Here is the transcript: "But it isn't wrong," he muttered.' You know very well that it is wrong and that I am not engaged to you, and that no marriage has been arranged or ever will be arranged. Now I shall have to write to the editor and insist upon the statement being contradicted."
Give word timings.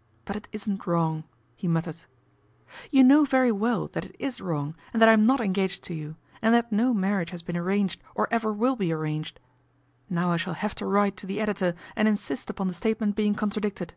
"But 0.24 0.36
it 0.36 0.48
isn't 0.52 0.86
wrong," 0.86 1.24
he 1.56 1.66
muttered.' 1.66 2.02
You 2.92 3.02
know 3.02 3.24
very 3.24 3.50
well 3.50 3.88
that 3.88 4.04
it 4.04 4.14
is 4.20 4.40
wrong 4.40 4.76
and 4.92 5.02
that 5.02 5.08
I 5.08 5.12
am 5.12 5.26
not 5.26 5.40
engaged 5.40 5.82
to 5.86 5.94
you, 5.94 6.14
and 6.40 6.54
that 6.54 6.70
no 6.70 6.94
marriage 6.94 7.30
has 7.30 7.42
been 7.42 7.56
arranged 7.56 8.00
or 8.14 8.28
ever 8.30 8.52
will 8.52 8.76
be 8.76 8.92
arranged. 8.92 9.40
Now 10.08 10.30
I 10.30 10.36
shall 10.36 10.54
have 10.54 10.76
to 10.76 10.86
write 10.86 11.16
to 11.16 11.26
the 11.26 11.40
editor 11.40 11.74
and 11.96 12.06
insist 12.06 12.48
upon 12.50 12.68
the 12.68 12.72
statement 12.72 13.16
being 13.16 13.34
contradicted." 13.34 13.94